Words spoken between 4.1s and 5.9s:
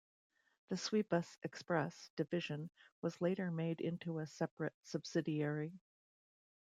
a separate subsidiary.